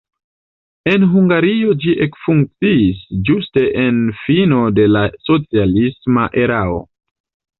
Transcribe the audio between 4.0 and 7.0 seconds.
fino de la socialisma erao.